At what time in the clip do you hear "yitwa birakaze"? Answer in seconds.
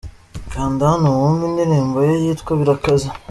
2.23-3.07